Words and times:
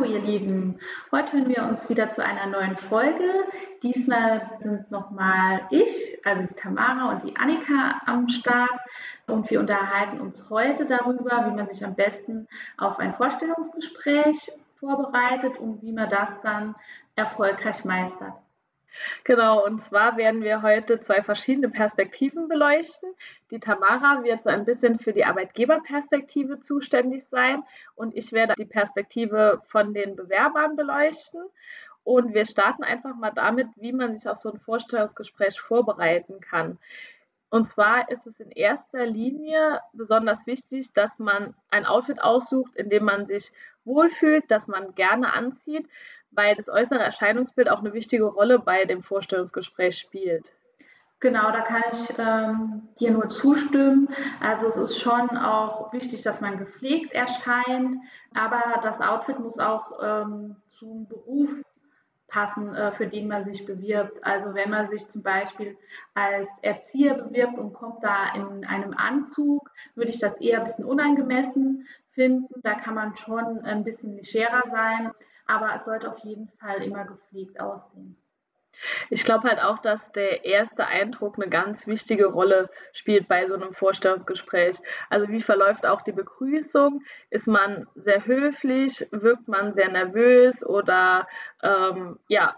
Hallo 0.00 0.12
ihr 0.12 0.22
Lieben, 0.22 0.78
heute 1.12 1.34
hören 1.34 1.48
wir 1.50 1.62
uns 1.64 1.90
wieder 1.90 2.08
zu 2.08 2.24
einer 2.24 2.46
neuen 2.46 2.78
Folge. 2.78 3.22
Diesmal 3.82 4.50
sind 4.60 4.90
nochmal 4.90 5.60
ich, 5.68 6.18
also 6.24 6.46
die 6.46 6.54
Tamara 6.54 7.10
und 7.10 7.22
die 7.22 7.36
Annika 7.36 8.00
am 8.06 8.30
Start 8.30 8.80
und 9.26 9.50
wir 9.50 9.60
unterhalten 9.60 10.22
uns 10.22 10.48
heute 10.48 10.86
darüber, 10.86 11.44
wie 11.44 11.54
man 11.54 11.68
sich 11.68 11.84
am 11.84 11.96
besten 11.96 12.48
auf 12.78 12.98
ein 12.98 13.12
Vorstellungsgespräch 13.12 14.50
vorbereitet 14.76 15.58
und 15.58 15.82
wie 15.82 15.92
man 15.92 16.08
das 16.08 16.40
dann 16.40 16.76
erfolgreich 17.14 17.84
meistert. 17.84 18.32
Genau, 19.24 19.64
und 19.64 19.82
zwar 19.82 20.16
werden 20.16 20.42
wir 20.42 20.62
heute 20.62 21.00
zwei 21.00 21.22
verschiedene 21.22 21.68
Perspektiven 21.68 22.48
beleuchten. 22.48 23.10
Die 23.50 23.60
Tamara 23.60 24.22
wird 24.24 24.42
so 24.42 24.50
ein 24.50 24.64
bisschen 24.64 24.98
für 24.98 25.12
die 25.12 25.24
Arbeitgeberperspektive 25.24 26.60
zuständig 26.60 27.24
sein 27.24 27.62
und 27.94 28.16
ich 28.16 28.32
werde 28.32 28.54
die 28.58 28.64
Perspektive 28.64 29.62
von 29.66 29.94
den 29.94 30.16
Bewerbern 30.16 30.76
beleuchten. 30.76 31.40
Und 32.02 32.32
wir 32.32 32.46
starten 32.46 32.82
einfach 32.82 33.14
mal 33.14 33.30
damit, 33.30 33.68
wie 33.76 33.92
man 33.92 34.16
sich 34.16 34.28
auf 34.28 34.38
so 34.38 34.50
ein 34.52 34.58
Vorstellungsgespräch 34.58 35.60
vorbereiten 35.60 36.40
kann. 36.40 36.78
Und 37.50 37.68
zwar 37.68 38.08
ist 38.10 38.26
es 38.26 38.38
in 38.38 38.52
erster 38.52 39.04
Linie 39.04 39.80
besonders 39.92 40.46
wichtig, 40.46 40.92
dass 40.92 41.18
man 41.18 41.54
ein 41.70 41.84
Outfit 41.84 42.22
aussucht, 42.22 42.76
in 42.76 42.88
dem 42.88 43.04
man 43.04 43.26
sich 43.26 43.52
wohlfühlt, 43.84 44.44
das 44.48 44.68
man 44.68 44.94
gerne 44.94 45.32
anzieht, 45.32 45.88
weil 46.30 46.54
das 46.54 46.68
äußere 46.68 47.00
Erscheinungsbild 47.00 47.68
auch 47.68 47.80
eine 47.80 47.92
wichtige 47.92 48.24
Rolle 48.24 48.60
bei 48.60 48.84
dem 48.84 49.02
Vorstellungsgespräch 49.02 49.98
spielt. 49.98 50.52
Genau, 51.18 51.50
da 51.50 51.60
kann 51.60 51.82
ich 51.92 52.18
ähm, 52.18 52.88
dir 52.98 53.10
nur 53.10 53.28
zustimmen. 53.28 54.08
Also 54.40 54.68
es 54.68 54.76
ist 54.76 54.98
schon 55.00 55.36
auch 55.36 55.92
wichtig, 55.92 56.22
dass 56.22 56.40
man 56.40 56.56
gepflegt 56.56 57.12
erscheint, 57.12 57.96
aber 58.34 58.80
das 58.82 59.02
Outfit 59.02 59.38
muss 59.38 59.58
auch 59.58 59.98
ähm, 60.02 60.56
zum 60.78 61.06
Beruf 61.08 61.60
passen, 62.30 62.74
äh, 62.74 62.92
für 62.92 63.06
den 63.06 63.28
man 63.28 63.44
sich 63.44 63.66
bewirbt. 63.66 64.24
Also 64.24 64.54
wenn 64.54 64.70
man 64.70 64.88
sich 64.88 65.06
zum 65.06 65.22
Beispiel 65.22 65.76
als 66.14 66.48
Erzieher 66.62 67.14
bewirbt 67.14 67.58
und 67.58 67.74
kommt 67.74 68.02
da 68.02 68.32
in 68.34 68.64
einem 68.64 68.94
Anzug, 68.96 69.70
würde 69.94 70.10
ich 70.10 70.18
das 70.18 70.36
eher 70.36 70.58
ein 70.58 70.64
bisschen 70.64 70.84
unangemessen 70.84 71.86
finden. 72.12 72.60
Da 72.62 72.74
kann 72.74 72.94
man 72.94 73.16
schon 73.16 73.60
ein 73.64 73.84
bisschen 73.84 74.16
legerer 74.16 74.62
sein, 74.70 75.10
aber 75.46 75.74
es 75.76 75.84
sollte 75.84 76.10
auf 76.10 76.18
jeden 76.18 76.48
Fall 76.58 76.82
immer 76.82 77.04
gepflegt 77.04 77.60
aussehen. 77.60 78.16
Ich 79.10 79.24
glaube 79.24 79.48
halt 79.48 79.60
auch, 79.60 79.78
dass 79.78 80.12
der 80.12 80.44
erste 80.44 80.86
Eindruck 80.86 81.36
eine 81.36 81.48
ganz 81.48 81.86
wichtige 81.86 82.26
Rolle 82.26 82.70
spielt 82.92 83.28
bei 83.28 83.46
so 83.46 83.54
einem 83.54 83.72
Vorstellungsgespräch. 83.72 84.78
Also 85.08 85.28
wie 85.28 85.42
verläuft 85.42 85.86
auch 85.86 86.02
die 86.02 86.12
Begrüßung? 86.12 87.02
Ist 87.28 87.46
man 87.46 87.86
sehr 87.94 88.24
höflich? 88.26 89.06
Wirkt 89.10 89.48
man 89.48 89.72
sehr 89.72 89.90
nervös? 89.90 90.64
Oder 90.64 91.28
ähm, 91.62 92.18
ja, 92.28 92.56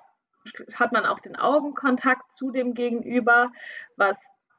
hat 0.74 0.92
man 0.92 1.06
auch 1.06 1.20
den 1.20 1.36
Augenkontakt 1.36 2.32
zu 2.32 2.50
dem 2.50 2.74
Gegenüber? 2.74 3.52
Was 3.96 4.18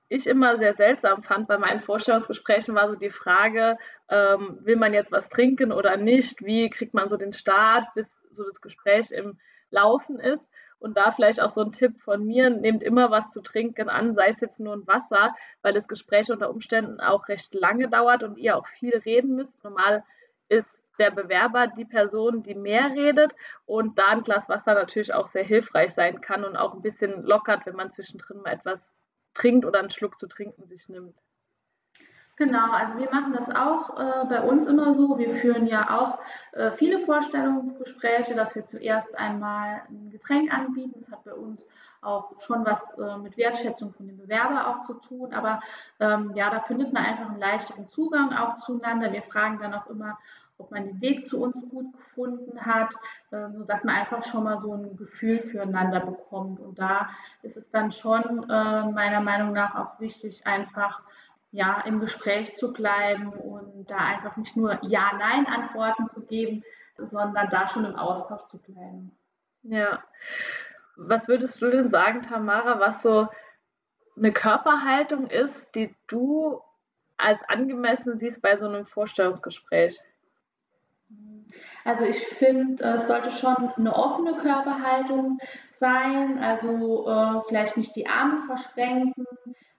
ich 0.09 0.27
immer 0.27 0.57
sehr 0.57 0.75
seltsam 0.75 1.23
fand 1.23 1.47
bei 1.47 1.57
meinen 1.57 1.81
Vorstellungsgesprächen, 1.81 2.75
war 2.75 2.89
so 2.89 2.95
die 2.95 3.09
Frage, 3.09 3.77
ähm, 4.09 4.59
will 4.61 4.75
man 4.75 4.93
jetzt 4.93 5.11
was 5.11 5.29
trinken 5.29 5.71
oder 5.71 5.97
nicht? 5.97 6.45
Wie 6.45 6.69
kriegt 6.69 6.93
man 6.93 7.09
so 7.09 7.17
den 7.17 7.33
Start, 7.33 7.85
bis 7.95 8.15
so 8.29 8.43
das 8.43 8.61
Gespräch 8.61 9.11
im 9.11 9.39
Laufen 9.71 10.19
ist? 10.19 10.47
Und 10.83 10.97
da 10.97 11.13
vielleicht 11.13 11.39
auch 11.39 11.49
so 11.49 11.61
ein 11.61 11.71
Tipp 11.71 12.01
von 12.01 12.25
mir, 12.25 12.49
nehmt 12.49 12.83
immer 12.83 13.09
was 13.09 13.31
zu 13.31 13.41
trinken 13.41 13.87
an, 13.87 14.15
sei 14.15 14.27
es 14.27 14.41
jetzt 14.41 14.59
nur 14.59 14.73
ein 14.73 14.85
Wasser, 14.85 15.33
weil 15.61 15.73
das 15.73 15.88
Gespräch 15.88 16.29
unter 16.29 16.49
Umständen 16.49 16.99
auch 16.99 17.29
recht 17.29 17.53
lange 17.53 17.88
dauert 17.88 18.21
und 18.21 18.38
ihr 18.38 18.57
auch 18.57 18.67
viel 18.67 18.97
reden 18.97 19.33
müsst. 19.38 19.63
Normal 19.63 20.03
ist 20.49 20.83
der 20.99 21.09
Bewerber 21.09 21.67
die 21.67 21.85
Person, 21.85 22.43
die 22.43 22.53
mehr 22.53 22.91
redet 22.93 23.33
und 23.66 23.97
da 23.97 24.07
ein 24.07 24.23
Glas 24.23 24.49
Wasser 24.49 24.73
natürlich 24.73 25.13
auch 25.13 25.29
sehr 25.29 25.45
hilfreich 25.45 25.93
sein 25.93 26.19
kann 26.19 26.43
und 26.43 26.57
auch 26.57 26.73
ein 26.73 26.81
bisschen 26.81 27.23
lockert, 27.23 27.66
wenn 27.66 27.77
man 27.77 27.89
zwischendrin 27.89 28.41
mal 28.41 28.51
etwas 28.51 28.93
trinkt 29.33 29.63
oder 29.63 29.79
einen 29.79 29.89
Schluck 29.89 30.19
zu 30.19 30.27
trinken 30.27 30.67
sich 30.67 30.89
nimmt. 30.89 31.16
Genau, 32.43 32.73
also 32.73 32.97
wir 32.97 33.09
machen 33.09 33.31
das 33.31 33.49
auch 33.49 33.97
äh, 33.97 34.25
bei 34.27 34.41
uns 34.41 34.65
immer 34.65 34.93
so. 34.95 35.17
Wir 35.17 35.33
führen 35.35 35.65
ja 35.65 35.97
auch 35.97 36.19
äh, 36.51 36.71
viele 36.71 36.99
Vorstellungsgespräche, 36.99 38.35
dass 38.35 38.53
wir 38.53 38.65
zuerst 38.65 39.17
einmal 39.17 39.83
ein 39.89 40.09
Getränk 40.11 40.53
anbieten. 40.53 40.99
Das 40.99 41.09
hat 41.09 41.23
bei 41.23 41.33
uns 41.33 41.65
auch 42.01 42.37
schon 42.41 42.65
was 42.65 42.97
äh, 42.97 43.17
mit 43.17 43.37
Wertschätzung 43.37 43.93
von 43.93 44.07
dem 44.07 44.17
Bewerber 44.17 44.67
auch 44.67 44.85
zu 44.85 44.95
tun. 44.95 45.33
Aber 45.33 45.61
ähm, 46.01 46.33
ja, 46.35 46.49
da 46.49 46.59
findet 46.59 46.91
man 46.91 47.05
einfach 47.05 47.29
einen 47.29 47.39
leichteren 47.39 47.87
Zugang 47.87 48.33
auch 48.33 48.57
zueinander. 48.57 49.13
Wir 49.13 49.21
fragen 49.21 49.59
dann 49.61 49.73
auch 49.73 49.87
immer, 49.87 50.17
ob 50.57 50.69
man 50.69 50.85
den 50.85 50.99
Weg 50.99 51.29
zu 51.29 51.41
uns 51.41 51.55
gut 51.69 51.93
gefunden 51.93 52.59
hat, 52.65 52.89
äh, 53.31 53.51
sodass 53.53 53.85
man 53.85 53.95
einfach 53.95 54.21
schon 54.25 54.43
mal 54.43 54.57
so 54.57 54.73
ein 54.73 54.97
Gefühl 54.97 55.43
füreinander 55.43 56.01
bekommt. 56.01 56.59
Und 56.59 56.77
da 56.77 57.07
ist 57.41 57.55
es 57.55 57.69
dann 57.69 57.93
schon 57.93 58.49
äh, 58.49 58.83
meiner 58.89 59.21
Meinung 59.21 59.53
nach 59.53 59.75
auch 59.75 59.99
wichtig, 60.01 60.45
einfach 60.45 61.03
ja, 61.53 61.81
im 61.86 62.00
Gespräch 62.00 62.58
zu 62.58 62.74
bleiben 62.74 63.31
und 63.31 63.86
da 63.86 63.97
einfach 63.97 64.36
nicht 64.38 64.58
nur 64.58 64.80
Ja-Nein-Antworten 64.81 66.09
zu 66.09 66.25
geben, 66.25 66.64
sondern 66.97 67.50
da 67.52 67.68
schon 67.68 67.86
im 67.86 67.96
Austausch 67.96 68.47
zu 68.47 68.58
bleiben. 68.58 69.16
Ja. 69.62 70.03
Was 70.96 71.28
würdest 71.28 71.62
du 71.62 71.69
denn 71.69 71.90
sagen, 71.90 72.24
Tamara, 72.24 72.80
was 72.80 73.03
so 73.03 73.28
eine 74.18 74.31
Körperhaltung 74.31 75.28
ist, 75.28 75.75
die 75.75 75.96
du 76.08 76.59
als 77.18 77.44
angemessen 77.47 78.18
siehst 78.18 78.41
bei 78.41 78.58
so 78.58 78.66
einem 78.66 78.85
Vorstellungsgespräch? 78.85 80.00
Also 81.85 82.06
ich 82.06 82.18
finde, 82.18 82.84
es 82.84 83.06
sollte 83.06 83.30
schon 83.30 83.72
eine 83.78 83.96
offene 83.96 84.38
Körperhaltung 84.38 85.38
sein, 85.80 86.40
also 86.40 87.08
äh, 87.08 87.41
vielleicht 87.47 87.78
nicht 87.78 87.96
die 87.96 88.08
Arme 88.08 88.41
verschränken, 88.47 89.28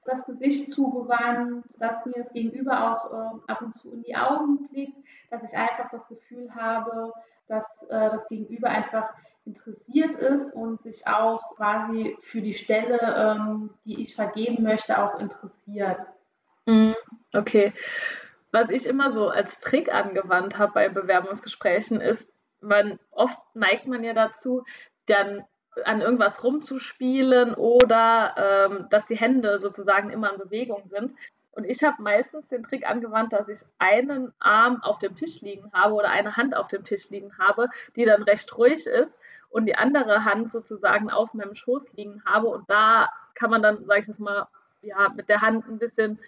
das 0.04 0.25
Gesicht 0.26 0.70
zugewandt, 0.70 1.65
dass 1.78 2.04
mir 2.06 2.15
das 2.16 2.32
Gegenüber 2.32 2.92
auch 2.92 3.12
äh, 3.12 3.53
ab 3.53 3.62
und 3.62 3.75
zu 3.75 3.92
in 3.92 4.03
die 4.03 4.16
Augen 4.16 4.69
blickt, 4.69 4.97
dass 5.31 5.42
ich 5.42 5.56
einfach 5.56 5.91
das 5.91 6.06
Gefühl 6.09 6.54
habe, 6.54 7.12
dass 7.48 7.65
äh, 7.84 8.10
das 8.10 8.28
Gegenüber 8.28 8.69
einfach 8.69 9.12
interessiert 9.44 10.19
ist 10.19 10.54
und 10.54 10.82
sich 10.82 11.06
auch 11.06 11.54
quasi 11.56 12.16
für 12.22 12.41
die 12.41 12.54
Stelle, 12.54 12.98
ähm, 13.16 13.70
die 13.84 14.03
ich 14.03 14.14
vergeben 14.14 14.62
möchte, 14.62 14.98
auch 14.98 15.19
interessiert. 15.19 16.00
Mhm, 16.66 16.94
okay. 17.34 17.72
Was 18.53 18.70
ich 18.70 18.87
immer 18.87 19.12
so 19.12 19.28
als 19.28 19.59
Trick 19.59 19.94
angewandt 19.94 20.59
habe 20.59 20.72
bei 20.72 20.88
Bewerbungsgesprächen 20.88 22.00
ist, 22.00 22.28
man 22.60 22.98
oft 23.10 23.37
neigt 23.54 23.87
man 23.87 24.03
ja 24.03 24.14
dazu, 24.14 24.64
dann 25.06 25.44
an 25.85 26.01
irgendwas 26.01 26.43
rumzuspielen 26.45 27.55
oder 27.55 28.35
ähm, 28.37 28.87
dass 28.91 29.07
die 29.07 29.17
Hände 29.17 29.59
sozusagen 29.59 30.11
immer 30.11 30.33
in 30.33 30.39
Bewegung 30.39 30.87
sind. 30.87 31.17
Und 31.53 31.65
ich 31.65 31.83
habe 31.85 32.03
meistens 32.03 32.49
den 32.49 32.65
Trick 32.65 32.89
angewandt, 32.89 33.33
dass 33.33 33.49
ich 33.49 33.61
einen 33.79 34.33
Arm 34.41 34.83
auf 34.83 34.99
dem 34.99 35.15
Tisch 35.15 35.41
liegen 35.41 35.71
habe 35.73 35.95
oder 35.95 36.11
eine 36.11 36.37
Hand 36.37 36.57
auf 36.57 36.67
dem 36.67 36.85
Tisch 36.85 37.11
liegen 37.11 37.39
habe, 37.39 37.69
die 37.95 38.05
dann 38.05 38.25
recht 38.25 38.57
ruhig 38.59 38.87
ist 38.87 39.17
und 39.51 39.67
die 39.67 39.77
andere 39.77 40.25
Hand 40.25 40.51
sozusagen 40.51 41.11
auf 41.11 41.33
meinem 41.33 41.55
Schoß 41.55 41.93
liegen 41.93 42.23
habe. 42.25 42.49
Und 42.49 42.69
da 42.69 43.09
kann 43.35 43.51
man 43.51 43.62
dann, 43.62 43.85
sage 43.85 44.01
ich 44.01 44.06
jetzt 44.09 44.19
mal, 44.19 44.49
ja, 44.83 45.11
mit 45.15 45.29
der 45.29 45.43
Hand 45.43 45.69
ein 45.69 45.79
bisschen 45.79 46.19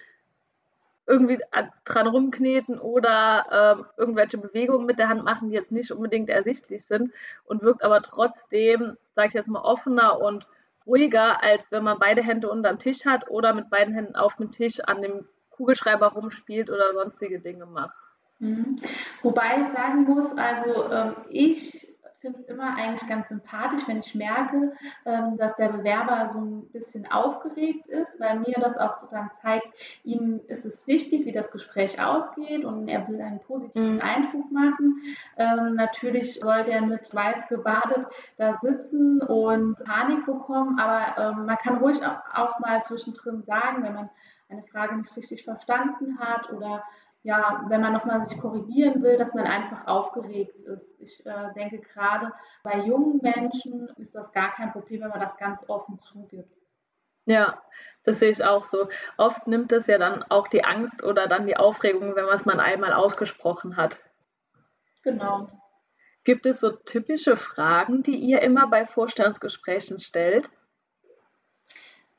irgendwie 1.06 1.38
dran 1.84 2.06
rumkneten 2.06 2.78
oder 2.78 3.86
äh, 3.96 4.00
irgendwelche 4.00 4.38
Bewegungen 4.38 4.86
mit 4.86 4.98
der 4.98 5.08
Hand 5.08 5.24
machen, 5.24 5.48
die 5.50 5.54
jetzt 5.54 5.72
nicht 5.72 5.92
unbedingt 5.92 6.28
ersichtlich 6.28 6.84
sind 6.84 7.12
und 7.44 7.62
wirkt 7.62 7.84
aber 7.84 8.02
trotzdem, 8.02 8.96
sage 9.14 9.28
ich 9.28 9.34
jetzt 9.34 9.48
mal, 9.48 9.62
offener 9.62 10.20
und 10.20 10.46
ruhiger, 10.86 11.42
als 11.42 11.70
wenn 11.70 11.84
man 11.84 11.98
beide 11.98 12.22
Hände 12.22 12.50
unterm 12.50 12.78
Tisch 12.78 13.04
hat 13.04 13.28
oder 13.30 13.54
mit 13.54 13.70
beiden 13.70 13.94
Händen 13.94 14.16
auf 14.16 14.36
dem 14.36 14.52
Tisch 14.52 14.80
an 14.80 15.02
dem 15.02 15.26
Kugelschreiber 15.50 16.08
rumspielt 16.08 16.70
oder 16.70 16.92
sonstige 16.92 17.40
Dinge 17.40 17.66
macht. 17.66 17.96
Mhm. 18.38 18.76
Wobei 19.22 19.60
ich 19.60 19.66
sagen 19.68 20.04
muss, 20.04 20.36
also 20.36 20.90
ähm, 20.90 21.16
ich 21.30 21.95
finde 22.20 22.40
es 22.40 22.46
immer 22.46 22.76
eigentlich 22.76 23.08
ganz 23.08 23.28
sympathisch, 23.28 23.82
wenn 23.86 23.98
ich 23.98 24.14
merke, 24.14 24.72
ähm, 25.04 25.36
dass 25.36 25.54
der 25.56 25.68
Bewerber 25.68 26.28
so 26.28 26.40
ein 26.40 26.68
bisschen 26.72 27.10
aufgeregt 27.10 27.86
ist, 27.88 28.18
weil 28.20 28.38
mir 28.38 28.54
das 28.58 28.76
auch 28.76 29.08
dann 29.10 29.30
zeigt, 29.42 29.66
ihm 30.04 30.40
ist 30.48 30.64
es 30.64 30.86
wichtig, 30.86 31.24
wie 31.26 31.32
das 31.32 31.50
Gespräch 31.50 32.00
ausgeht 32.02 32.64
und 32.64 32.88
er 32.88 33.08
will 33.08 33.20
einen 33.20 33.40
positiven 33.40 33.94
mhm. 33.94 34.00
Eindruck 34.00 34.50
machen. 34.50 35.02
Ähm, 35.36 35.74
natürlich 35.74 36.40
sollte 36.40 36.70
er 36.70 36.82
nicht 36.82 37.14
weiß 37.14 37.48
gebadet 37.48 38.06
da 38.36 38.58
sitzen 38.62 39.20
und 39.22 39.76
Panik 39.84 40.26
bekommen, 40.26 40.78
aber 40.78 41.20
ähm, 41.20 41.46
man 41.46 41.56
kann 41.56 41.78
ruhig 41.78 41.98
auch, 42.04 42.18
auch 42.34 42.58
mal 42.60 42.82
zwischendrin 42.84 43.42
sagen, 43.42 43.82
wenn 43.82 43.94
man 43.94 44.10
eine 44.48 44.62
Frage 44.62 44.96
nicht 44.96 45.16
richtig 45.16 45.44
verstanden 45.44 46.18
hat 46.18 46.52
oder 46.52 46.84
ja, 47.26 47.64
wenn 47.68 47.80
man 47.80 47.92
nochmal 47.92 48.24
sich 48.28 48.38
korrigieren 48.38 49.02
will, 49.02 49.18
dass 49.18 49.34
man 49.34 49.46
einfach 49.46 49.88
aufgeregt 49.88 50.54
ist. 50.60 50.86
Ich 51.00 51.26
äh, 51.26 51.52
denke, 51.56 51.80
gerade 51.80 52.32
bei 52.62 52.78
jungen 52.78 53.18
Menschen 53.20 53.88
ist 53.96 54.14
das 54.14 54.30
gar 54.30 54.54
kein 54.54 54.70
Problem, 54.70 55.00
wenn 55.00 55.08
man 55.08 55.18
das 55.18 55.36
ganz 55.36 55.58
offen 55.66 55.98
zugibt. 55.98 56.48
Ja, 57.24 57.60
das 58.04 58.20
sehe 58.20 58.30
ich 58.30 58.44
auch 58.44 58.64
so. 58.64 58.88
Oft 59.16 59.48
nimmt 59.48 59.72
es 59.72 59.88
ja 59.88 59.98
dann 59.98 60.22
auch 60.22 60.46
die 60.46 60.64
Angst 60.64 61.02
oder 61.02 61.26
dann 61.26 61.48
die 61.48 61.56
Aufregung, 61.56 62.14
wenn 62.14 62.26
man 62.26 62.36
es 62.36 62.46
mal 62.46 62.60
einmal 62.60 62.92
ausgesprochen 62.92 63.76
hat. 63.76 63.98
Genau. 65.02 65.50
Gibt 66.22 66.46
es 66.46 66.60
so 66.60 66.70
typische 66.70 67.36
Fragen, 67.36 68.04
die 68.04 68.18
ihr 68.18 68.40
immer 68.42 68.68
bei 68.68 68.86
Vorstellungsgesprächen 68.86 69.98
stellt? 69.98 70.48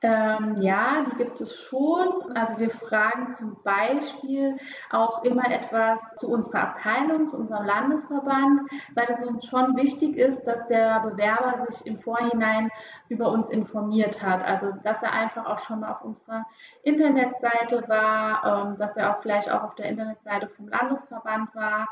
Ähm, 0.02 0.62
ja, 0.62 1.04
die 1.10 1.16
gibt 1.18 1.42
es 1.42 1.56
schon. 1.56 2.38
Also 2.38 2.60
wir 2.60 2.70
fragen 2.70 3.34
zum 3.34 3.58
Beispiel 3.64 4.56
auch 4.92 5.24
immer 5.24 5.50
etwas 5.50 6.00
zu 6.18 6.30
unserer 6.30 6.70
Abteilung, 6.70 7.28
zu 7.28 7.38
unserem 7.38 7.66
Landesverband, 7.66 8.70
weil 8.94 9.08
es 9.10 9.24
uns 9.24 9.48
schon 9.48 9.76
wichtig 9.76 10.16
ist, 10.16 10.44
dass 10.46 10.68
der 10.68 11.00
Bewerber 11.00 11.66
sich 11.66 11.88
im 11.88 12.00
Vorhinein 12.00 12.70
über 13.10 13.32
uns 13.32 13.50
informiert 13.50 14.22
hat. 14.22 14.44
Also 14.46 14.72
dass 14.84 15.02
er 15.02 15.14
einfach 15.14 15.48
auch 15.48 15.60
schon 15.60 15.80
mal 15.80 15.94
auf 15.94 16.04
unserer 16.04 16.46
Internetseite 16.84 17.84
war, 17.88 18.68
ähm, 18.68 18.78
dass 18.78 18.96
er 18.98 19.18
auch 19.18 19.22
vielleicht 19.24 19.50
auch 19.50 19.64
auf 19.64 19.76
der 19.76 19.88
Internetseite 19.88 20.48
vom 20.50 20.68
Landesverband 20.68 21.56
war, 21.56 21.88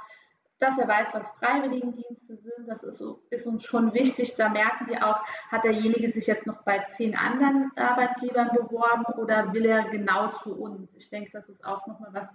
dass 0.65 0.77
er 0.77 0.87
weiß, 0.87 1.13
was 1.13 1.29
Freiwilligendienste 1.31 2.37
sind. 2.37 2.67
Das 2.67 2.83
ist, 2.83 3.03
ist, 3.29 3.47
uns 3.47 3.63
schon 3.63 3.93
wichtig. 3.93 4.35
Da 4.35 4.49
merken 4.49 4.87
wir 4.87 5.07
auch, 5.07 5.19
hat 5.51 5.63
derjenige 5.63 6.11
sich 6.11 6.27
jetzt 6.27 6.47
noch 6.47 6.63
bei 6.63 6.83
zehn 6.97 7.15
anderen 7.15 7.71
Arbeitgebern 7.75 8.49
beworben 8.49 9.05
oder 9.17 9.53
will 9.53 9.65
er 9.65 9.89
genau 9.89 10.31
zu 10.43 10.55
uns? 10.55 10.95
Ich 10.95 11.09
denke, 11.09 11.31
das 11.31 11.47
ist 11.49 11.63
auch 11.63 11.85
nochmal 11.87 12.13
was, 12.13 12.27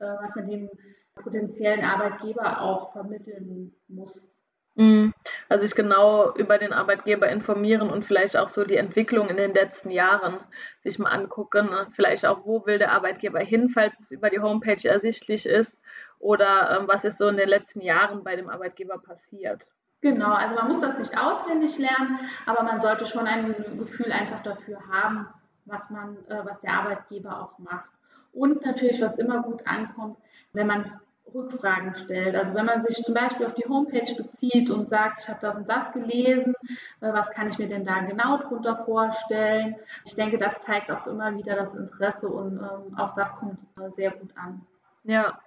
äh, 0.00 0.22
was 0.22 0.36
man 0.36 0.48
dem 0.48 0.70
potenziellen 1.14 1.84
Arbeitgeber 1.84 2.60
auch 2.60 2.92
vermitteln 2.92 3.72
muss. 3.88 4.30
Mhm. 4.74 5.12
Also 5.48 5.66
sich 5.66 5.74
genau 5.74 6.34
über 6.34 6.58
den 6.58 6.72
Arbeitgeber 6.72 7.28
informieren 7.28 7.90
und 7.90 8.04
vielleicht 8.04 8.36
auch 8.36 8.48
so 8.48 8.64
die 8.64 8.76
Entwicklung 8.76 9.28
in 9.28 9.36
den 9.36 9.54
letzten 9.54 9.90
Jahren 9.90 10.38
sich 10.80 10.98
mal 10.98 11.10
angucken. 11.10 11.70
Ne? 11.70 11.86
Vielleicht 11.92 12.26
auch, 12.26 12.44
wo 12.44 12.66
will 12.66 12.78
der 12.78 12.92
Arbeitgeber 12.92 13.40
hin, 13.40 13.70
falls 13.70 13.98
es 13.98 14.10
über 14.10 14.28
die 14.28 14.40
Homepage 14.40 14.86
ersichtlich 14.86 15.46
ist 15.46 15.80
oder 16.18 16.78
ähm, 16.78 16.88
was 16.88 17.04
ist 17.04 17.18
so 17.18 17.28
in 17.28 17.36
den 17.36 17.48
letzten 17.48 17.80
Jahren 17.80 18.24
bei 18.24 18.36
dem 18.36 18.50
Arbeitgeber 18.50 18.98
passiert. 18.98 19.66
Genau, 20.00 20.32
also 20.32 20.54
man 20.54 20.68
muss 20.68 20.78
das 20.78 20.98
nicht 20.98 21.18
auswendig 21.18 21.76
lernen, 21.78 22.20
aber 22.46 22.62
man 22.62 22.80
sollte 22.80 23.06
schon 23.06 23.26
ein 23.26 23.54
Gefühl 23.78 24.12
einfach 24.12 24.42
dafür 24.42 24.80
haben, 24.92 25.26
was 25.64 25.90
man, 25.90 26.16
äh, 26.28 26.44
was 26.44 26.60
der 26.60 26.72
Arbeitgeber 26.72 27.42
auch 27.42 27.58
macht. 27.58 27.88
Und 28.32 28.64
natürlich, 28.64 29.00
was 29.00 29.16
immer 29.16 29.42
gut 29.42 29.66
ankommt, 29.66 30.18
wenn 30.52 30.66
man 30.66 31.00
Rückfragen 31.34 31.94
stellt. 31.94 32.36
Also 32.36 32.54
wenn 32.54 32.66
man 32.66 32.80
sich 32.82 32.96
zum 33.04 33.14
Beispiel 33.14 33.46
auf 33.46 33.54
die 33.54 33.68
Homepage 33.68 34.14
bezieht 34.14 34.70
und 34.70 34.88
sagt, 34.88 35.22
ich 35.22 35.28
habe 35.28 35.40
das 35.40 35.56
und 35.56 35.68
das 35.68 35.92
gelesen, 35.92 36.54
äh, 37.00 37.12
was 37.12 37.30
kann 37.30 37.48
ich 37.48 37.58
mir 37.58 37.68
denn 37.68 37.84
da 37.84 38.00
genau 38.00 38.38
drunter 38.38 38.84
vorstellen? 38.84 39.76
Ich 40.04 40.14
denke, 40.14 40.38
das 40.38 40.58
zeigt 40.58 40.90
auch 40.90 41.06
immer 41.06 41.36
wieder 41.36 41.56
das 41.56 41.74
Interesse 41.74 42.28
und 42.28 42.58
ähm, 42.58 42.98
auch 42.98 43.14
das 43.14 43.34
kommt 43.36 43.58
äh, 43.78 43.90
sehr 43.96 44.10
gut 44.10 44.30
an. 44.36 44.66
Ja, 45.04 45.38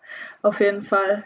auf 0.41 0.59
jeden 0.59 0.83
Fall. 0.83 1.23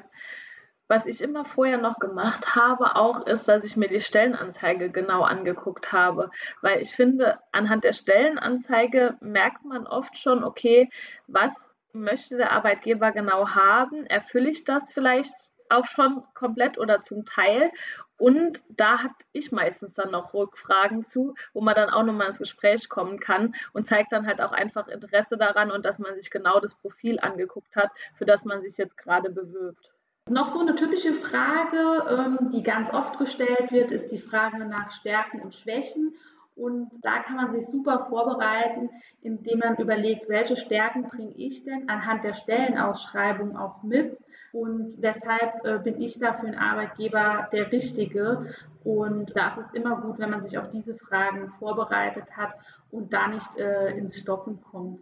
Was 0.88 1.08
ich 1.08 1.22
immer 1.22 1.46
vorher 1.46 1.80
noch 1.80 1.98
gemacht 1.98 2.56
habe, 2.56 2.96
auch 2.96 3.26
ist, 3.26 3.48
dass 3.48 3.64
ich 3.66 3.76
mir 3.76 3.88
die 3.88 4.02
Stellenanzeige 4.02 4.92
genau 4.92 5.24
angeguckt 5.24 5.92
habe, 5.92 6.30
weil 6.62 6.80
ich 6.80 6.96
finde, 6.96 7.40
anhand 7.52 7.84
der 7.84 7.94
Stellenanzeige 7.94 9.18
merkt 9.20 9.66
man 9.66 9.88
oft 9.88 10.16
schon, 10.20 10.44
okay, 10.44 10.92
was 11.26 11.74
möchte 11.96 12.38
der 12.38 12.52
Arbeitgeber 12.52 13.12
genau 13.12 13.50
haben? 13.50 14.06
Erfülle 14.06 14.50
ich 14.50 14.64
das 14.64 14.92
vielleicht 14.92 15.34
auch 15.70 15.86
schon 15.86 16.24
komplett 16.34 16.78
oder 16.78 17.02
zum 17.02 17.26
Teil? 17.26 17.72
Und 18.18 18.62
da 18.70 19.04
habe 19.04 19.16
ich 19.34 19.52
meistens 19.52 19.96
dann 19.96 20.12
noch 20.12 20.34
Rückfragen 20.34 21.04
zu, 21.04 21.36
wo 21.54 21.62
man 21.62 21.76
dann 21.76 21.90
auch 21.90 22.04
nochmal 22.04 22.28
ins 22.28 22.38
Gespräch 22.38 22.88
kommen 22.88 23.20
kann 23.20 23.56
und 23.74 23.88
zeigt 23.88 24.12
dann 24.12 24.28
halt 24.28 24.42
auch 24.42 24.52
einfach 24.52 24.88
Interesse 24.88 25.38
daran 25.38 25.72
und 25.72 25.86
dass 25.86 26.00
man 26.00 26.16
sich 26.16 26.32
genau 26.32 26.60
das 26.60 26.76
Profil 26.76 27.20
angeguckt 27.20 27.76
hat, 27.76 27.92
für 28.16 28.26
das 28.26 28.46
man 28.46 28.62
sich 28.62 28.78
jetzt 28.78 28.98
gerade 28.98 29.30
bewirbt. 29.30 29.94
Noch 30.28 30.54
so 30.54 30.60
eine 30.60 30.74
typische 30.74 31.14
Frage, 31.14 32.04
ähm, 32.10 32.50
die 32.50 32.64
ganz 32.64 32.92
oft 32.92 33.20
gestellt 33.20 33.72
wird, 33.72 33.92
ist 33.92 34.08
die 34.08 34.18
Frage 34.18 34.66
nach 34.66 34.92
Stärken 34.92 35.42
und 35.42 35.54
Schwächen. 35.54 36.16
Und 36.56 36.90
da 37.02 37.20
kann 37.20 37.36
man 37.36 37.52
sich 37.52 37.68
super 37.68 38.08
vorbereiten, 38.10 38.90
indem 39.22 39.60
man 39.60 39.76
überlegt, 39.76 40.30
welche 40.30 40.56
Stärken 40.56 41.04
bringe 41.04 41.34
ich 41.36 41.66
denn 41.66 41.90
anhand 41.90 42.24
der 42.24 42.34
Stellenausschreibung 42.34 43.58
auch 43.58 43.84
mit 43.84 44.18
und 44.56 44.96
weshalb 45.02 45.66
äh, 45.66 45.80
bin 45.80 46.02
ich 46.02 46.18
da 46.18 46.32
für 46.34 46.48
einen 46.48 46.58
Arbeitgeber 46.58 47.50
der 47.52 47.74
Richtige. 47.74 48.56
Und 48.86 49.36
da 49.36 49.50
ist 49.50 49.58
es 49.58 49.74
immer 49.74 50.00
gut, 50.00 50.18
wenn 50.18 50.30
man 50.30 50.44
sich 50.44 50.58
auf 50.58 50.70
diese 50.72 50.96
Fragen 50.96 51.52
vorbereitet 51.60 52.26
hat 52.38 52.54
und 52.90 53.12
da 53.12 53.28
nicht 53.28 53.58
äh, 53.58 53.90
ins 53.98 54.18
Stocken 54.18 54.62
kommt. 54.62 55.02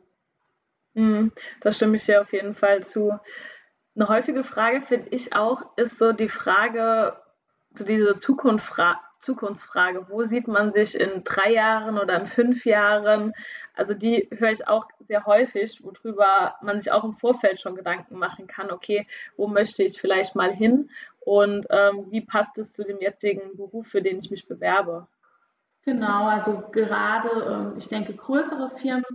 Mm, 0.96 1.28
da 1.62 1.72
stimme 1.72 1.98
ich 1.98 2.06
dir 2.06 2.22
auf 2.22 2.34
jeden 2.34 2.56
Fall 2.56 2.84
zu. 2.84 3.20
Eine 3.96 4.10
häufige 4.10 4.44
Frage 4.44 4.82
finde 4.82 5.10
ich 5.10 5.36
auch, 5.36 5.78
ist 5.78 6.00
so 6.00 6.14
die 6.14 6.30
Frage, 6.30 7.16
so 7.76 7.86
diese 7.86 8.18
Zukunftsfrage 8.18 8.98
Zukunftsfrage. 9.24 10.08
Wo 10.10 10.24
sieht 10.24 10.48
man 10.48 10.74
sich 10.74 11.00
in 11.00 11.24
drei 11.24 11.54
Jahren 11.54 11.98
oder 11.98 12.20
in 12.20 12.28
fünf 12.28 12.66
Jahren? 12.66 13.34
Also 13.74 13.94
die 13.94 14.30
höre 14.38 14.52
ich 14.52 14.68
auch 14.68 14.88
sehr 15.08 15.26
häufig, 15.26 15.84
worüber 15.84 16.56
man 16.62 16.80
sich 16.80 16.92
auch 16.92 17.04
im 17.04 17.14
Vorfeld 17.14 17.62
schon 17.62 17.76
Gedanken 17.76 18.18
machen 18.18 18.48
kann. 18.48 18.70
Okay, 18.70 19.08
wo 19.38 19.48
möchte 19.48 19.84
ich 19.84 20.00
vielleicht 20.00 20.36
mal 20.36 20.54
hin 20.54 20.90
und 21.22 21.66
ähm, 21.70 22.08
wie 22.12 22.22
passt 22.22 22.58
es 22.58 22.74
zu 22.74 22.84
dem 22.84 23.00
jetzigen 23.00 23.56
Beruf, 23.56 23.88
für 23.88 24.02
den 24.02 24.20
ich 24.20 24.30
mich 24.30 24.48
bewerbe? 24.48 25.08
Genau, 25.86 26.28
also 26.28 26.64
gerade, 26.72 27.30
ähm, 27.30 27.74
ich 27.78 27.90
denke, 27.90 28.14
größere 28.14 28.70
Firmen 28.78 29.06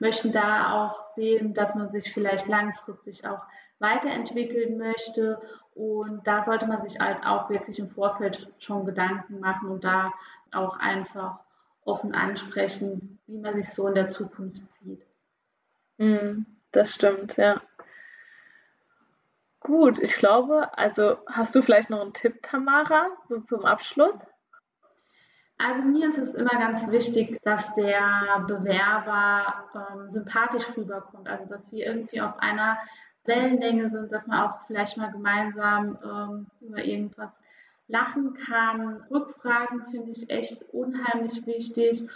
möchten 0.00 0.32
da 0.32 0.72
auch 0.72 1.14
sehen, 1.14 1.54
dass 1.54 1.74
man 1.74 1.90
sich 1.90 2.12
vielleicht 2.12 2.48
langfristig 2.48 3.26
auch 3.26 3.42
weiterentwickeln 3.78 4.76
möchte. 4.76 5.40
Und 5.74 6.26
da 6.26 6.44
sollte 6.44 6.66
man 6.66 6.86
sich 6.86 6.98
halt 6.98 7.24
auch 7.24 7.48
wirklich 7.48 7.78
im 7.78 7.90
Vorfeld 7.90 8.52
schon 8.58 8.86
Gedanken 8.86 9.38
machen 9.38 9.68
und 9.68 9.84
da 9.84 10.12
auch 10.52 10.78
einfach 10.78 11.38
offen 11.84 12.14
ansprechen, 12.14 13.20
wie 13.28 13.38
man 13.38 13.54
sich 13.54 13.68
so 13.68 13.86
in 13.86 13.94
der 13.94 14.08
Zukunft 14.08 14.62
sieht. 14.82 15.02
Mm, 15.98 16.44
das 16.72 16.92
stimmt, 16.92 17.36
ja. 17.36 17.60
Gut, 19.60 20.00
ich 20.00 20.14
glaube, 20.14 20.76
also 20.76 21.18
hast 21.26 21.54
du 21.54 21.62
vielleicht 21.62 21.90
noch 21.90 22.00
einen 22.00 22.12
Tipp, 22.12 22.42
Tamara, 22.42 23.06
so 23.28 23.40
zum 23.40 23.64
Abschluss? 23.64 24.16
Also 25.58 25.82
mir 25.84 26.08
ist 26.08 26.18
es 26.18 26.34
immer 26.34 26.50
ganz 26.50 26.90
wichtig, 26.90 27.40
dass 27.42 27.74
der 27.74 28.44
Bewerber 28.46 29.64
ähm, 29.74 30.10
sympathisch 30.10 30.64
rüberkommt, 30.76 31.28
also 31.28 31.46
dass 31.46 31.72
wir 31.72 31.86
irgendwie 31.86 32.20
auf 32.20 32.38
einer 32.38 32.76
Wellenlänge 33.24 33.90
sind, 33.90 34.12
dass 34.12 34.26
man 34.26 34.40
auch 34.42 34.66
vielleicht 34.66 34.96
mal 34.96 35.10
gemeinsam 35.10 35.98
ähm, 36.04 36.46
über 36.60 36.84
irgendwas 36.84 37.30
lachen 37.88 38.34
kann. 38.34 39.02
Rückfragen 39.10 39.86
finde 39.90 40.10
ich 40.10 40.28
echt 40.30 40.62
unheimlich 40.72 41.46
wichtig. 41.46 42.08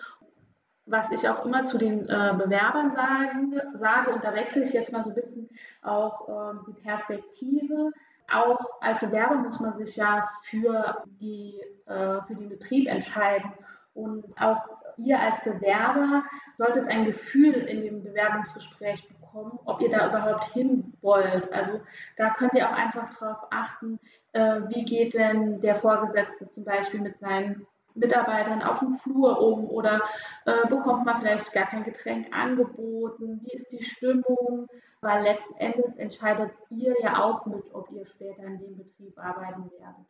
Was 0.87 1.11
ich 1.12 1.28
auch 1.28 1.44
immer 1.47 1.64
zu 1.64 1.78
den 1.78 2.09
äh, 2.09 2.35
Bewerbern 2.37 2.92
sagen, 2.94 3.54
sage, 3.78 4.11
und 4.11 4.25
da 4.25 4.35
wechsle 4.35 4.62
ich 4.62 4.73
jetzt 4.73 4.92
mal 4.92 5.04
so 5.04 5.11
ein 5.11 5.14
bisschen 5.14 5.49
auch 5.82 6.28
äh, 6.28 6.59
die 6.66 6.82
Perspektive. 6.82 7.92
Auch 8.32 8.58
als 8.80 9.00
Bewerber 9.00 9.37
muss 9.37 9.60
man 9.60 9.76
sich 9.76 9.96
ja 9.96 10.28
für, 10.42 11.02
die, 11.20 11.60
äh, 11.87 12.20
für 12.26 12.34
den 12.34 12.49
Betrieb 12.49 12.88
entscheiden. 12.88 13.52
Und 13.94 14.25
auch 14.40 14.60
ihr 14.96 15.18
als 15.18 15.42
Bewerber 15.42 16.25
solltet 16.56 16.88
ein 16.88 17.06
Gefühl 17.06 17.54
in 17.54 17.82
dem 17.82 18.02
Bewerbungsgespräch 18.02 19.08
bekommen, 19.08 19.58
ob 19.64 19.80
ihr 19.80 19.90
da 19.90 20.08
überhaupt 20.08 20.44
hin 20.52 20.92
wollt. 21.00 21.52
Also 21.52 21.80
da 22.16 22.30
könnt 22.30 22.54
ihr 22.54 22.68
auch 22.68 22.75
einfach 22.75 23.18
darauf 23.18 23.49
achten, 23.50 23.99
äh, 24.32 24.60
wie 24.68 24.84
geht 24.84 25.14
denn 25.14 25.60
der 25.60 25.76
Vorgesetzte 25.76 26.49
zum 26.50 26.64
Beispiel 26.64 27.00
mit 27.00 27.18
seinen 27.18 27.66
Mitarbeitern 28.00 28.62
auf 28.62 28.80
dem 28.80 28.99
Flur 28.99 29.40
um 29.40 29.69
oder 29.69 30.02
äh, 30.47 30.66
bekommt 30.69 31.04
man 31.04 31.21
vielleicht 31.21 31.52
gar 31.52 31.66
kein 31.66 31.85
Getränk 31.85 32.35
angeboten? 32.37 33.40
Wie 33.45 33.57
ist 33.57 33.71
die 33.71 33.85
Stimmung? 33.85 34.69
Weil 35.02 35.23
letzten 35.23 35.54
Endes 35.57 35.97
entscheidet 35.97 36.50
ihr 36.71 36.95
ja 37.00 37.23
auch 37.23 37.47
mit, 37.47 37.62
ob 37.73 37.90
ihr 37.92 38.07
später 38.07 38.42
in 38.42 38.59
dem 38.59 38.76
Betrieb 38.76 39.16
arbeiten 39.19 39.71
werdet. 39.78 40.07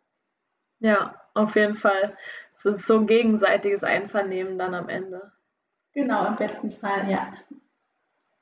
Ja, 0.78 1.14
auf 1.34 1.54
jeden 1.56 1.76
Fall. 1.76 2.16
Es 2.56 2.64
ist 2.64 2.86
so 2.86 2.96
ein 2.96 3.06
gegenseitiges 3.06 3.84
Einvernehmen 3.84 4.58
dann 4.58 4.74
am 4.74 4.88
Ende. 4.88 5.30
Genau, 5.92 6.26
im 6.26 6.36
besten 6.36 6.72
Fall, 6.72 7.10
ja. 7.10 7.32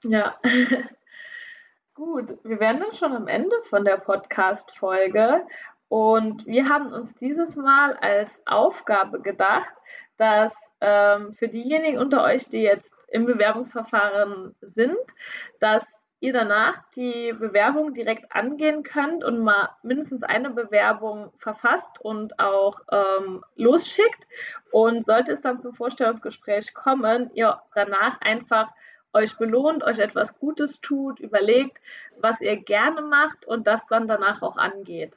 Ja. 0.04 0.38
Gut, 1.94 2.38
wir 2.44 2.60
werden 2.60 2.80
dann 2.80 2.94
schon 2.94 3.12
am 3.12 3.26
Ende 3.26 3.56
von 3.64 3.84
der 3.84 3.96
Podcast-Folge 3.96 5.44
und 5.88 6.46
wir 6.46 6.68
haben 6.68 6.92
uns 6.92 7.14
dieses 7.16 7.56
Mal 7.56 7.94
als 7.94 8.42
Aufgabe 8.46 9.20
gedacht, 9.20 9.72
dass 10.18 10.54
ähm, 10.80 11.32
für 11.32 11.48
diejenigen 11.48 11.98
unter 11.98 12.24
euch, 12.24 12.48
die 12.48 12.60
jetzt 12.60 12.92
im 13.08 13.24
Bewerbungsverfahren 13.24 14.54
sind, 14.60 14.98
dass 15.60 15.86
ihr 16.20 16.32
danach 16.32 16.82
die 16.96 17.32
Bewerbung 17.32 17.94
direkt 17.94 18.32
angehen 18.32 18.82
könnt 18.82 19.24
und 19.24 19.38
mal 19.38 19.70
mindestens 19.82 20.24
eine 20.24 20.50
Bewerbung 20.50 21.32
verfasst 21.38 22.00
und 22.00 22.38
auch 22.40 22.80
ähm, 22.90 23.44
losschickt. 23.54 24.26
Und 24.72 25.06
sollte 25.06 25.32
es 25.32 25.40
dann 25.40 25.60
zum 25.60 25.74
Vorstellungsgespräch 25.74 26.74
kommen, 26.74 27.30
ihr 27.34 27.60
danach 27.74 28.20
einfach 28.20 28.68
euch 29.12 29.38
belohnt, 29.38 29.84
euch 29.84 30.00
etwas 30.00 30.38
Gutes 30.38 30.80
tut, 30.80 31.20
überlegt, 31.20 31.78
was 32.20 32.40
ihr 32.40 32.56
gerne 32.56 33.00
macht 33.00 33.46
und 33.46 33.66
das 33.66 33.86
dann 33.86 34.08
danach 34.08 34.42
auch 34.42 34.58
angeht. 34.58 35.16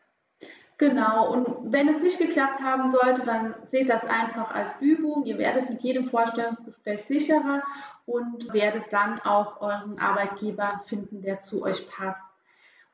Genau, 0.82 1.32
und 1.32 1.72
wenn 1.72 1.90
es 1.90 2.02
nicht 2.02 2.18
geklappt 2.18 2.60
haben 2.60 2.90
sollte, 2.90 3.22
dann 3.24 3.54
seht 3.70 3.88
das 3.88 4.04
einfach 4.04 4.50
als 4.50 4.82
Übung. 4.82 5.24
Ihr 5.26 5.38
werdet 5.38 5.70
mit 5.70 5.84
jedem 5.84 6.10
Vorstellungsgespräch 6.10 7.04
sicherer 7.04 7.62
und 8.08 8.52
werdet 8.52 8.86
dann 8.90 9.20
auch 9.20 9.62
euren 9.62 10.00
Arbeitgeber 10.00 10.82
finden, 10.86 11.22
der 11.22 11.40
zu 11.40 11.62
euch 11.62 11.88
passt. 11.88 12.20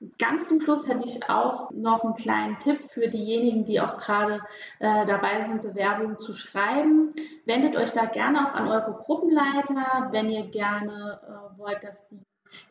Und 0.01 0.20
ganz 0.20 0.50
zum 0.50 0.60
Schluss 0.60 0.86
hätte 0.86 1.06
ich 1.06 1.29
auch 1.29 1.72
noch 1.72 2.03
einen 2.03 2.17
kleinen 2.17 2.60
Tipp 2.60 2.91
für 2.91 3.08
diejenigen, 3.08 3.63
die 3.63 3.79
auch 3.79 3.98
gerade 3.98 4.41
äh, 4.79 5.06
dabei 5.06 5.46
sind, 5.48 5.62
Bewerbungen 5.62 6.20
zu 6.20 6.34
schreiben. 6.34 7.15
Wendet 7.46 7.77
euch 7.77 7.91
da 7.91 8.03
gerne 8.03 8.50
auch 8.50 8.53
an 8.53 8.67
eure 8.67 9.01
Gruppenleiter, 9.06 10.10
wenn 10.12 10.29
ihr 10.29 10.48
gerne 10.48 11.22
äh, 11.24 11.58
wollt, 11.58 11.82
dass 11.86 11.96
die 12.10 12.20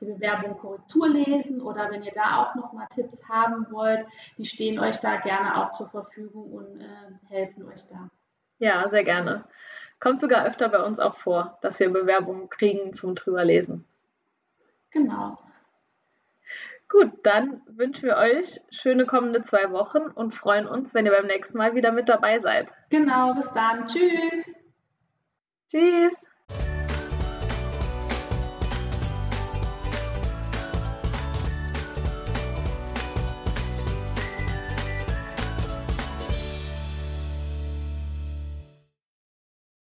die 0.00 0.06
Bewerbung 0.06 0.58
Korrektur 0.58 1.08
lesen 1.08 1.60
oder 1.60 1.90
wenn 1.90 2.02
ihr 2.02 2.12
da 2.14 2.42
auch 2.42 2.54
nochmal 2.54 2.86
Tipps 2.94 3.18
haben 3.28 3.66
wollt, 3.70 4.06
die 4.38 4.44
stehen 4.44 4.78
euch 4.78 4.98
da 4.98 5.16
gerne 5.16 5.56
auch 5.56 5.76
zur 5.76 5.88
Verfügung 5.88 6.52
und 6.52 6.80
äh, 6.80 7.28
helfen 7.28 7.66
euch 7.66 7.86
da. 7.88 8.08
Ja, 8.58 8.88
sehr 8.88 9.04
gerne. 9.04 9.44
Kommt 10.00 10.20
sogar 10.20 10.46
öfter 10.46 10.68
bei 10.68 10.82
uns 10.82 10.98
auch 10.98 11.16
vor, 11.16 11.58
dass 11.62 11.80
wir 11.80 11.90
Bewerbungen 11.90 12.48
kriegen 12.48 12.92
zum 12.92 13.14
drüberlesen. 13.14 13.84
Genau. 14.90 15.38
Gut, 16.88 17.10
dann 17.24 17.62
wünschen 17.66 18.04
wir 18.04 18.16
euch 18.16 18.60
schöne 18.70 19.06
kommende 19.06 19.42
zwei 19.42 19.72
Wochen 19.72 20.02
und 20.02 20.34
freuen 20.34 20.66
uns, 20.66 20.94
wenn 20.94 21.04
ihr 21.04 21.12
beim 21.12 21.26
nächsten 21.26 21.58
Mal 21.58 21.74
wieder 21.74 21.90
mit 21.92 22.08
dabei 22.08 22.38
seid. 22.38 22.72
Genau, 22.90 23.34
bis 23.34 23.50
dann. 23.52 23.88
Tschüss. 23.88 24.44
Tschüss. 25.68 26.26